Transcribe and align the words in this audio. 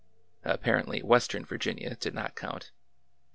Apparently, 0.43 1.03
western 1.03 1.45
Virginia 1.45 1.95
did 1.95 2.15
not 2.15 2.35
count. 2.35 2.71